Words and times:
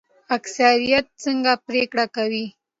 اکثریت 0.37 1.05
څنګه 1.23 1.51
پریکړه 1.65 2.05
کوي؟ 2.15 2.45